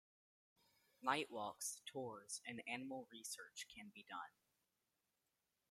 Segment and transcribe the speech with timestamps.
[1.03, 4.31] Night walks, tours and animal research can be done.